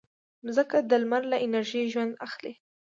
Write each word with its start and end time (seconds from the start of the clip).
مځکه 0.45 0.77
د 0.89 0.91
لمر 1.01 1.23
له 1.31 1.37
انرژي 1.45 1.81
ژوند 1.93 2.13
اخلي. 2.27 2.53